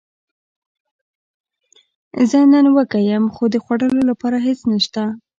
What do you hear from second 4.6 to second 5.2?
نشته